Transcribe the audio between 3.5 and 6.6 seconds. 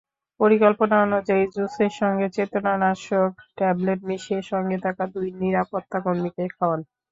tablet মিশিয়ে সঙ্গে থাকা দুই নিরাপত্তাকর্মীকে